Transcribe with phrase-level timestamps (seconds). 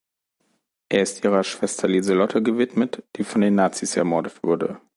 [0.89, 4.81] Er ist ihrer Schwester Liselotte gewidmet, die von den Nazis ermordet wurde.